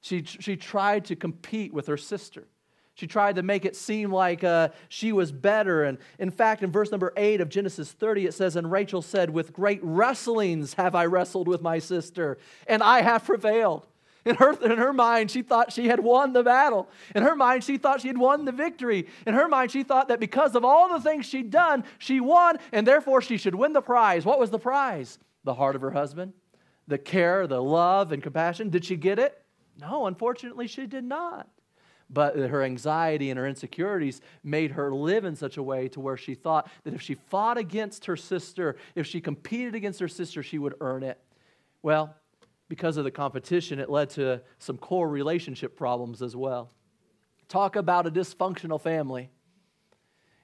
[0.00, 2.48] She, she tried to compete with her sister.
[2.94, 5.82] She tried to make it seem like uh, she was better.
[5.82, 9.30] And in fact, in verse number 8 of Genesis 30, it says, And Rachel said,
[9.30, 13.88] With great wrestlings have I wrestled with my sister, and I have prevailed.
[14.24, 16.88] In her, in her mind, she thought she had won the battle.
[17.14, 19.06] In her mind, she thought she had won the victory.
[19.26, 22.56] In her mind, she thought that because of all the things she'd done, she won,
[22.72, 24.24] and therefore she should win the prize.
[24.24, 25.18] What was the prize?
[25.42, 26.32] The heart of her husband,
[26.88, 28.70] the care, the love, and compassion.
[28.70, 29.42] Did she get it?
[29.78, 31.48] No, unfortunately, she did not
[32.10, 36.16] but her anxiety and her insecurities made her live in such a way to where
[36.16, 40.42] she thought that if she fought against her sister, if she competed against her sister,
[40.42, 41.18] she would earn it.
[41.82, 42.14] Well,
[42.68, 46.70] because of the competition, it led to some core relationship problems as well.
[47.48, 49.30] Talk about a dysfunctional family.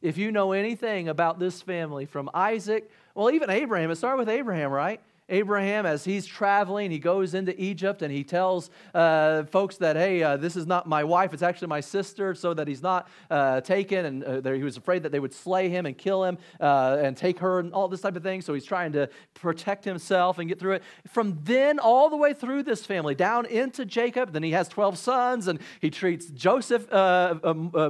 [0.03, 4.29] If you know anything about this family from Isaac, well, even Abraham, it started with
[4.29, 5.01] Abraham, right?
[5.31, 10.23] Abraham, as he's traveling, he goes into Egypt and he tells uh, folks that, hey,
[10.23, 13.61] uh, this is not my wife, it's actually my sister, so that he's not uh,
[13.61, 14.05] taken.
[14.05, 17.17] And uh, he was afraid that they would slay him and kill him uh, and
[17.17, 18.43] take her and all this type of thing.
[18.43, 20.83] So he's trying to protect himself and get through it.
[21.09, 24.99] From then all the way through this family, down into Jacob, then he has 12
[24.99, 27.35] sons and he treats Joseph uh,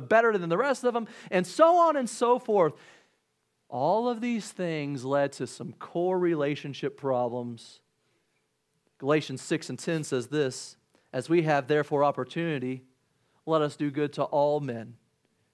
[0.00, 2.74] better than the rest of them, and so on and so forth.
[3.70, 7.80] All of these things led to some core relationship problems.
[8.98, 10.76] Galatians 6 and 10 says this
[11.12, 12.82] As we have therefore opportunity,
[13.46, 14.96] let us do good to all men,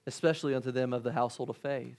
[0.07, 1.97] especially unto them of the household of faith.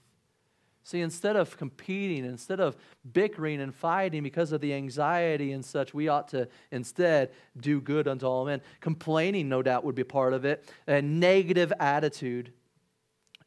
[0.83, 2.77] See, instead of competing, instead of
[3.13, 8.09] bickering and fighting because of the anxiety and such, we ought to instead do good
[8.09, 8.61] unto all men.
[8.81, 10.65] Complaining, no doubt, would be part of it.
[10.87, 12.53] A negative attitude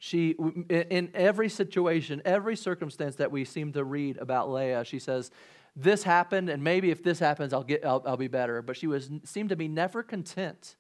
[0.04, 0.32] she
[0.68, 5.30] in every situation every circumstance that we seem to read about leah she says
[5.76, 8.64] this happened and maybe if this happens i'll get i'll, I'll be better.
[8.64, 10.76] But she was seemed to be never content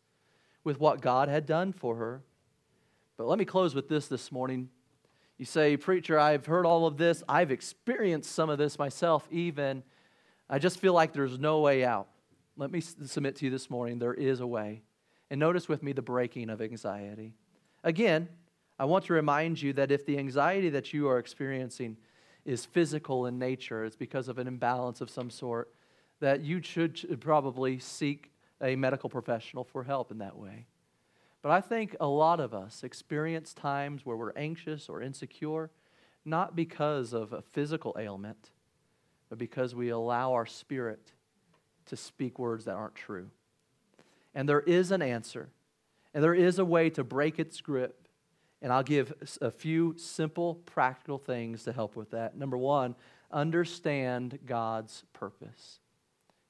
[0.64, 2.24] with what god had done for her.
[3.16, 4.70] But let me close with this this morning.
[5.38, 7.22] You say preacher i've heard all of this.
[7.30, 9.84] I've experienced some of this myself even.
[10.50, 12.08] I just feel like there's no way out.
[12.58, 14.00] Let me submit to you this morning.
[14.00, 14.82] There is a way.
[15.30, 17.36] And notice with me the breaking of anxiety.
[17.86, 18.28] Again,
[18.82, 21.98] I want to remind you that if the anxiety that you are experiencing
[22.46, 25.72] is physical in nature, it's because of an imbalance of some sort,
[26.20, 30.66] that you should probably seek a medical professional for help in that way.
[31.44, 35.70] But I think a lot of us experience times where we're anxious or insecure,
[36.26, 38.50] not because of a physical ailment,
[39.30, 41.12] but because we allow our spirit
[41.86, 43.30] to speak words that aren't true.
[44.34, 45.50] And there is an answer,
[46.16, 48.01] and there is a way to break its grip.
[48.62, 52.38] And I'll give a few simple, practical things to help with that.
[52.38, 52.96] Number one,
[53.32, 55.80] understand God's purpose.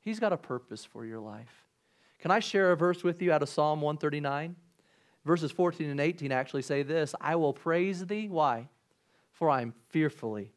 [0.02, 1.66] He's got a purpose for your life.
[2.20, 4.56] Can I share a verse with you out of Psalm 139?
[5.24, 8.28] Verses 14 and 18 actually say this I will praise thee.
[8.28, 8.68] Why?
[9.32, 10.52] For I am fearfully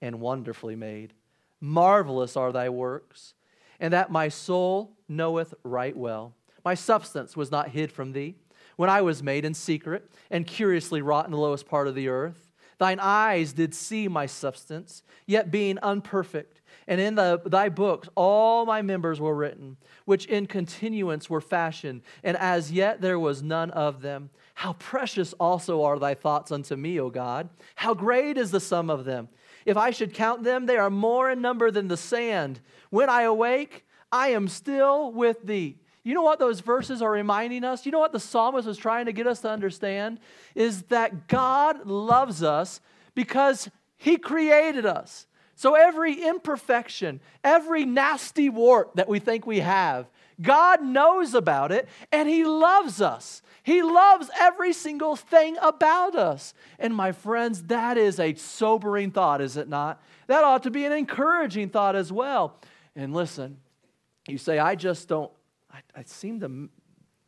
[0.00, 1.14] and wonderfully made.
[1.60, 3.34] Marvelous are thy works,
[3.78, 6.34] and that my soul knoweth right well.
[6.64, 8.36] My substance was not hid from thee
[8.76, 12.08] when I was made in secret and curiously wrought in the lowest part of the
[12.08, 12.48] earth.
[12.78, 16.62] Thine eyes did see my substance, yet being unperfect.
[16.88, 22.02] And in the, thy books all my members were written, which in continuance were fashioned,
[22.24, 24.30] and as yet there was none of them.
[24.54, 27.50] How precious also are thy thoughts unto me, O God!
[27.76, 29.28] How great is the sum of them!
[29.64, 32.60] If I should count them, they are more in number than the sand.
[32.90, 35.78] When I awake, I am still with thee.
[36.04, 37.86] You know what those verses are reminding us?
[37.86, 40.18] You know what the psalmist was trying to get us to understand?
[40.54, 42.80] Is that God loves us
[43.14, 45.26] because he created us.
[45.54, 50.06] So every imperfection, every nasty wart that we think we have,
[50.40, 53.42] God knows about it and he loves us.
[53.62, 56.52] He loves every single thing about us.
[56.80, 60.02] And my friends, that is a sobering thought, is it not?
[60.26, 62.56] That ought to be an encouraging thought as well.
[62.96, 63.58] And listen,
[64.26, 65.30] you say, I just don't
[65.72, 66.68] I, I seem to,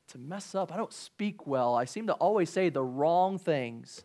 [0.09, 0.73] to mess up.
[0.73, 1.75] I don't speak well.
[1.75, 4.05] I seem to always say the wrong things.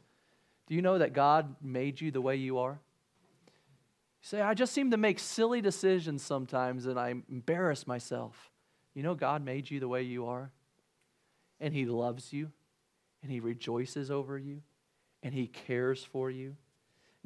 [0.67, 2.79] Do you know that God made you the way you are?
[4.21, 8.51] You say, I just seem to make silly decisions sometimes and I embarrass myself.
[8.93, 10.51] You know, God made you the way you are,
[11.59, 12.51] and He loves you,
[13.21, 14.61] and He rejoices over you,
[15.23, 16.55] and He cares for you.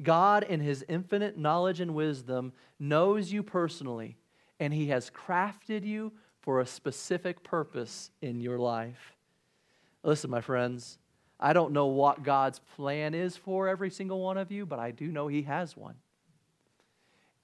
[0.02, 4.16] God, in His infinite knowledge and wisdom, knows you personally,
[4.60, 6.12] and He has crafted you
[6.44, 9.14] for a specific purpose in your life.
[10.02, 10.98] Listen, my friends,
[11.40, 14.90] I don't know what God's plan is for every single one of you, but I
[14.90, 15.94] do know He has one.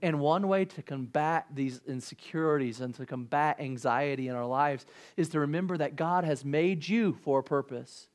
[0.02, 4.84] And one way to combat these insecurities and to combat anxiety in our lives
[5.16, 8.08] is to remember that God has made you for a purpose.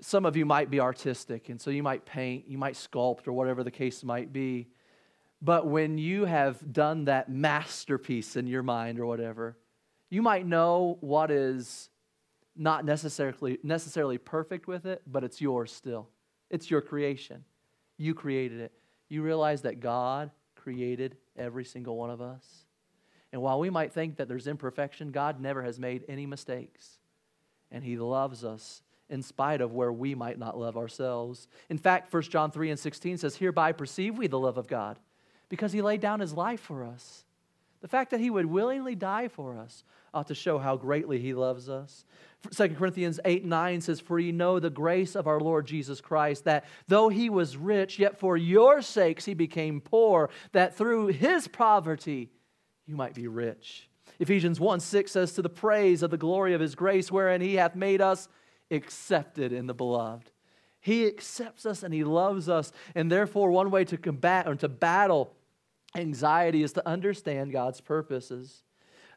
[0.00, 3.32] Some of you might be artistic, and so you might paint, you might sculpt, or
[3.32, 4.66] whatever the case might be.
[5.42, 9.56] But when you have done that masterpiece in your mind or whatever,
[10.08, 11.90] you might know what is
[12.56, 16.08] not necessarily, necessarily perfect with it, but it's yours still.
[16.48, 17.44] It's your creation.
[17.98, 18.72] You created it.
[19.08, 22.44] You realize that God created every single one of us.
[23.32, 26.98] And while we might think that there's imperfection, God never has made any mistakes.
[27.70, 31.46] And He loves us in spite of where we might not love ourselves.
[31.68, 34.98] In fact, 1 John 3 and 16 says, Hereby perceive we the love of God
[35.48, 37.24] because he laid down his life for us.
[37.80, 41.34] The fact that he would willingly die for us ought to show how greatly he
[41.34, 42.04] loves us.
[42.50, 46.44] 2 Corinthians 8 9 says, For ye know the grace of our Lord Jesus Christ,
[46.44, 51.48] that though he was rich, yet for your sakes he became poor, that through his
[51.48, 52.30] poverty
[52.86, 53.88] you might be rich.
[54.18, 57.54] Ephesians 1 6 says, To the praise of the glory of his grace, wherein he
[57.54, 58.28] hath made us
[58.70, 60.30] accepted in the beloved.
[60.80, 62.70] He accepts us and He loves us.
[62.94, 65.34] And therefore, one way to combat or to battle
[65.96, 68.62] anxiety is to understand God's purposes.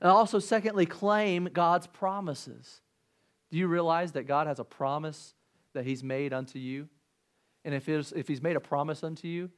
[0.01, 2.82] And also, secondly, claim God's promises.
[3.51, 5.34] Do you realize that God has a promise
[5.73, 6.88] that He's made unto you?
[7.65, 9.49] And if, if He's made a promise unto you,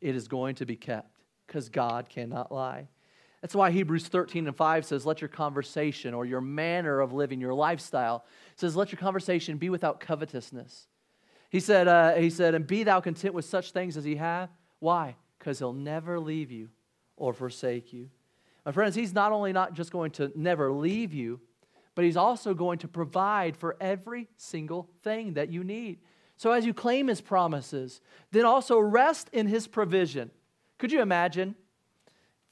[0.00, 2.88] it is going to be kept because God cannot lie.
[3.40, 7.40] That's why Hebrews 13 and 5 says, Let your conversation or your manner of living,
[7.40, 8.24] your lifestyle,
[8.56, 10.88] says, Let your conversation be without covetousness.
[11.50, 14.50] He said, uh, he said, and be thou content with such things as he hath.
[14.80, 15.16] Why?
[15.38, 16.68] Because he'll never leave you
[17.16, 18.10] or forsake you.
[18.64, 21.40] My friends, he's not only not just going to never leave you,
[21.94, 25.98] but he's also going to provide for every single thing that you need.
[26.36, 30.30] So as you claim his promises, then also rest in his provision.
[30.78, 31.56] Could you imagine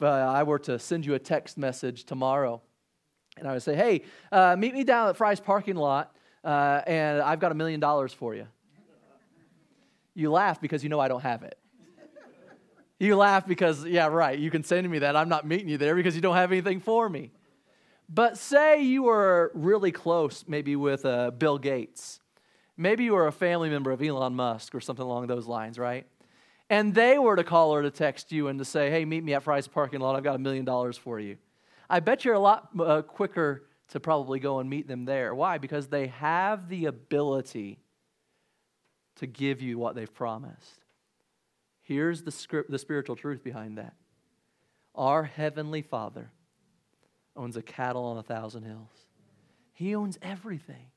[0.00, 2.60] if uh, I were to send you a text message tomorrow
[3.36, 7.20] and I would say, hey, uh, meet me down at Fry's parking lot uh, and
[7.20, 8.46] I've got a million dollars for you?
[10.14, 11.56] You laugh because you know I don't have it.
[12.98, 15.16] You laugh because, yeah, right, you can send me that.
[15.16, 17.30] I'm not meeting you there because you don't have anything for me.
[18.08, 22.20] But say you were really close, maybe with uh, Bill Gates.
[22.76, 26.06] Maybe you were a family member of Elon Musk or something along those lines, right?
[26.70, 29.34] And they were to call or to text you and to say, hey, meet me
[29.34, 30.16] at Fry's parking lot.
[30.16, 31.36] I've got a million dollars for you.
[31.88, 35.34] I bet you're a lot uh, quicker to probably go and meet them there.
[35.34, 35.58] Why?
[35.58, 37.78] Because they have the ability
[39.16, 40.85] to give you what they've promised.
[41.86, 43.94] Here's the, script, the spiritual truth behind that
[44.96, 46.32] our Heavenly Father
[47.36, 49.06] owns a cattle on a thousand hills,
[49.72, 50.90] He owns everything.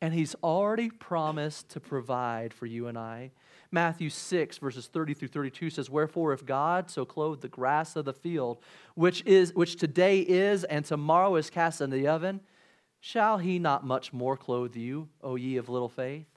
[0.00, 3.30] And He's already promised to provide for you and I.
[3.70, 8.04] Matthew 6, verses 30 through 32 says, Wherefore, if God so clothed the grass of
[8.04, 8.58] the field,
[8.96, 12.40] which, is, which today is and tomorrow is cast into the oven,
[12.98, 16.31] shall he not much more clothe you, O ye of little faith?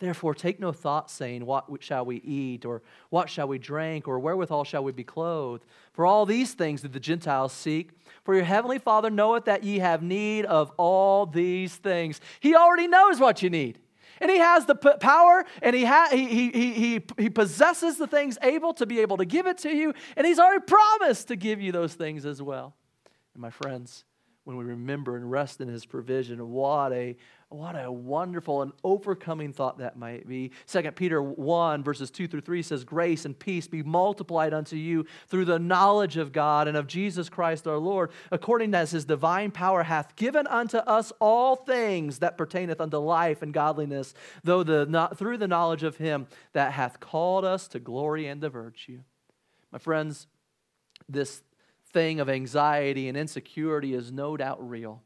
[0.00, 4.18] Therefore, take no thought, saying, What shall we eat, or what shall we drink, or
[4.18, 5.64] wherewithal shall we be clothed?
[5.92, 7.90] For all these things do the Gentiles seek.
[8.24, 12.20] For your heavenly Father knoweth that ye have need of all these things.
[12.40, 13.78] He already knows what you need.
[14.20, 18.38] And he has the power and he, ha- he, he, he, he possesses the things
[18.42, 19.92] able to be able to give it to you.
[20.16, 22.74] And he's already promised to give you those things as well.
[23.34, 24.04] And my friends,
[24.44, 27.16] when we remember and rest in his provision, what a
[27.54, 30.50] what a wonderful and overcoming thought that might be.
[30.66, 35.06] 2 Peter 1, verses 2 through 3 says, Grace and peace be multiplied unto you
[35.28, 39.52] through the knowledge of God and of Jesus Christ our Lord, according as his divine
[39.52, 44.84] power hath given unto us all things that pertaineth unto life and godliness, though the,
[44.86, 49.00] not, through the knowledge of him that hath called us to glory and to virtue.
[49.70, 50.26] My friends,
[51.08, 51.42] this
[51.92, 55.02] thing of anxiety and insecurity is no doubt real.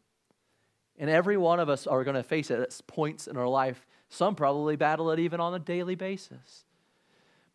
[0.99, 3.87] And every one of us are going to face it at points in our life.
[4.09, 6.65] Some probably battle it even on a daily basis.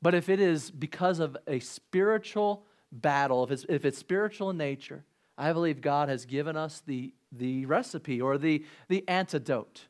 [0.02, 4.58] But if it is because of a spiritual battle, if it's, if it's spiritual in
[4.58, 5.04] nature,
[5.38, 9.88] I believe God has given us the, the recipe or the, the antidote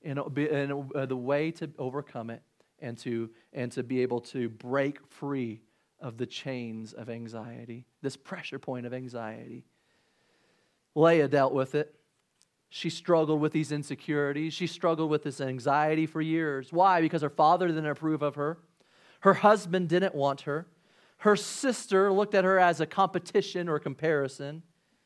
[0.00, 2.42] in uh, the way to overcome it
[2.80, 5.60] and to, and to be able to break free
[6.00, 9.64] of the chains of anxiety, this pressure point of anxiety.
[10.94, 11.94] Leah dealt with it.
[12.74, 14.54] She struggled with these insecurities.
[14.54, 16.72] She struggled with this anxiety for years.
[16.72, 17.02] Why?
[17.02, 18.56] Because her father didn't approve of her.
[19.20, 20.66] Her husband didn't want her.
[21.18, 24.62] Her sister looked at her as a competition or comparison.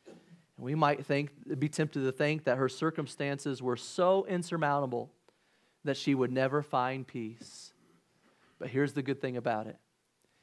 [0.07, 0.17] And
[0.65, 5.11] we might think, be tempted to think that her circumstances were so insurmountable
[5.83, 7.73] that she would never find peace.
[8.61, 9.77] But here's the good thing about it.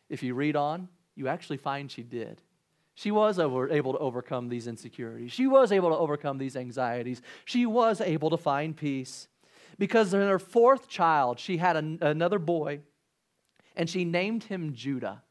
[0.09, 2.41] If you read on, you actually find she did.
[2.95, 5.31] She was able to overcome these insecurities.
[5.31, 7.21] She was able to overcome these anxieties.
[7.45, 9.27] She was able to find peace.
[9.79, 12.81] Because in her fourth child, she had an, another boy,
[13.75, 15.23] and she named him Judah.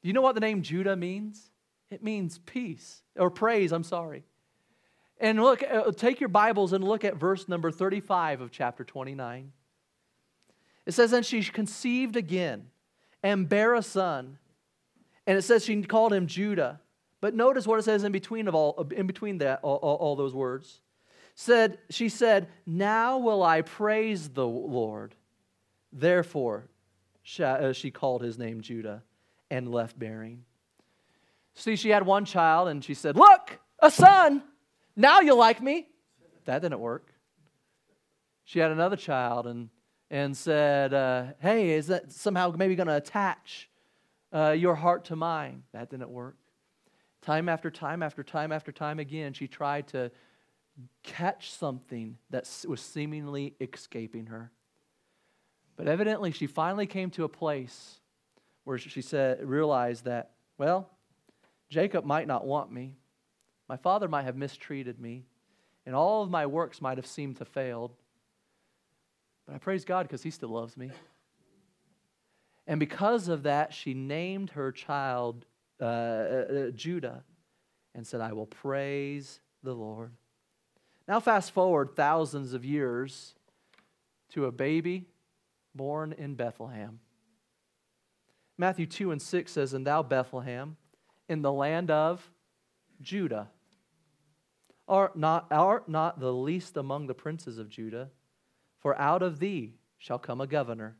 [0.00, 1.50] Do you know what the name Judah means?
[1.90, 4.24] It means peace, or praise, I'm sorry.
[5.20, 9.52] And look, uh, take your Bibles and look at verse number 35 of chapter 29.
[10.86, 12.68] It says, And she conceived again
[13.22, 14.38] and bare a son
[15.26, 16.80] and it says she called him Judah.
[17.20, 20.16] But notice what it says in between of all in between that all, all, all
[20.16, 20.80] those words.
[21.34, 25.14] Said she said, "Now will I praise the Lord."
[25.92, 26.68] Therefore,
[27.22, 29.02] she, uh, called his name Judah
[29.50, 30.44] and left bearing.
[31.54, 34.42] See, she had one child and she said, "Look, a son.
[34.96, 35.88] Now you'll like me."
[36.44, 37.12] That didn't work.
[38.44, 39.68] She had another child and
[40.10, 43.68] and said, uh, "Hey, is that somehow maybe going to attach?"
[44.32, 45.62] Uh, your heart to mine.
[45.72, 46.36] That didn't work.
[47.20, 50.10] Time after time after time after time again, she tried to
[51.02, 54.50] catch something that was seemingly escaping her.
[55.76, 58.00] But evidently, she finally came to a place
[58.64, 60.90] where she said, realized that, well,
[61.68, 62.94] Jacob might not want me.
[63.68, 65.24] My father might have mistreated me,
[65.86, 67.92] and all of my works might have seemed to failed.
[69.46, 70.90] But I praise God because he still loves me.
[72.72, 75.44] And because of that, she named her child
[75.78, 77.22] uh, uh, uh, Judah
[77.94, 80.14] and said, I will praise the Lord.
[81.06, 83.34] Now, fast forward thousands of years
[84.30, 85.04] to a baby
[85.74, 87.00] born in Bethlehem.
[88.56, 90.78] Matthew 2 and 6 says, And thou, Bethlehem,
[91.28, 92.30] in the land of
[93.02, 93.50] Judah,
[94.88, 98.08] art not, art not the least among the princes of Judah,
[98.80, 100.96] for out of thee shall come a governor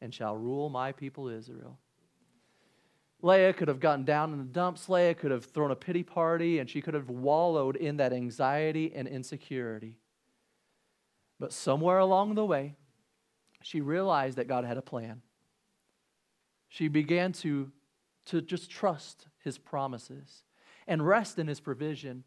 [0.00, 1.78] and shall rule my people Israel.
[3.20, 4.88] Leah could have gotten down in the dumps.
[4.88, 8.92] Leah could have thrown a pity party, and she could have wallowed in that anxiety
[8.94, 9.98] and insecurity.
[11.40, 12.76] But somewhere along the way,
[13.62, 15.22] she realized that God had a plan.
[16.68, 17.72] She began to,
[18.26, 20.44] to just trust his promises
[20.86, 22.24] and rest in his provision.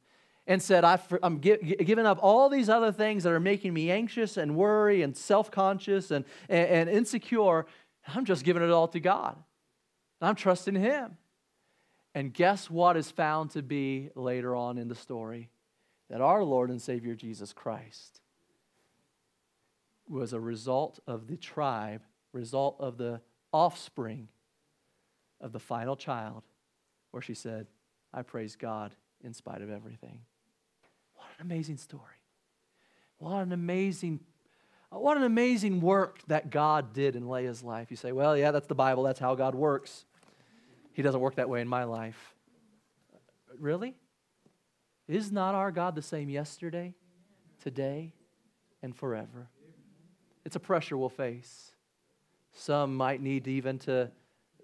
[0.48, 4.38] And said, i am giving up all these other things that are making me anxious
[4.38, 7.66] and worry and self conscious and, and insecure.
[8.08, 9.38] I'm just giving it all to God.
[10.22, 11.18] I'm trusting Him.
[12.14, 15.50] And guess what is found to be later on in the story?
[16.10, 18.20] That our Lord and Savior Jesus Christ
[20.10, 22.02] was a result of the tribe,
[22.34, 23.22] result of the
[23.54, 24.28] offspring
[25.40, 26.44] of the final child,
[27.12, 27.68] where she said,
[28.14, 30.20] I praise God in spite of everything.
[31.42, 32.04] An amazing story.
[33.18, 34.20] What an amazing
[34.92, 37.90] what an amazing work that God did in Leah's life.
[37.90, 39.04] You say, well, yeah, that's the Bible.
[39.04, 40.04] That's how God works.
[40.92, 42.36] He doesn't work that way in my life.
[43.58, 43.96] Really?
[45.08, 46.94] Is not our God the same yesterday,
[47.64, 48.14] today,
[48.84, 49.48] and forever?
[50.44, 51.72] It's a pressure we'll face.
[52.52, 54.12] Some might need even to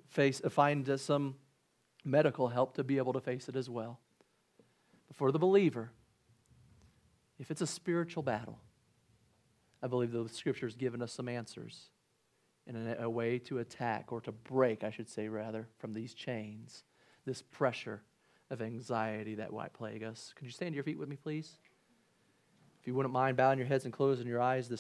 [0.09, 1.36] face, uh, find uh, some
[2.03, 3.97] medical help to be able to face it as well.
[5.07, 5.91] But for the believer,
[7.39, 8.59] if it's a spiritual battle,
[9.81, 11.89] I believe the scripture has given us some answers
[12.65, 16.83] and a, way to attack or to break, I should say, rather, from these chains,
[17.25, 18.01] this pressure
[18.49, 20.33] of anxiety that might plague us.
[20.35, 21.53] Could you stand to your feet with me, please?
[22.81, 24.75] If you wouldn't mind bowing your heads and closing your eyes this